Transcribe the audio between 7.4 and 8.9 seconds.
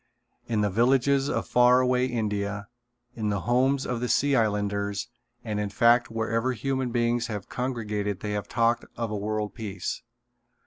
congregated they have talked